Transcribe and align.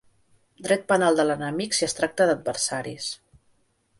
Dret 0.67 0.85
penal 0.91 1.19
de 1.19 1.25
l’enemic 1.27 1.77
si 1.79 1.85
es 1.89 1.95
tracta 1.99 2.29
d’adversaris. 2.31 3.13